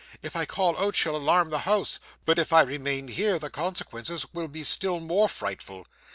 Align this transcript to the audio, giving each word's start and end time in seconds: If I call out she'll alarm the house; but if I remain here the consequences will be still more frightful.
If 0.23 0.35
I 0.35 0.45
call 0.47 0.75
out 0.79 0.95
she'll 0.95 1.15
alarm 1.15 1.51
the 1.51 1.59
house; 1.59 1.99
but 2.25 2.39
if 2.39 2.51
I 2.51 2.61
remain 2.61 3.07
here 3.09 3.37
the 3.37 3.51
consequences 3.51 4.25
will 4.33 4.47
be 4.47 4.63
still 4.63 4.99
more 4.99 5.29
frightful. 5.29 5.85